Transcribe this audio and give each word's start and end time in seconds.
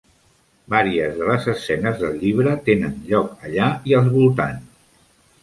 Vàries 0.73 1.19
de 1.19 1.27
les 1.31 1.45
escenes 1.53 1.99
del 2.05 2.15
llibre 2.23 2.55
tenen 2.71 2.97
lloc 3.11 3.45
allà 3.51 3.69
i 3.93 3.97
als 4.01 4.11
voltans. 4.19 4.83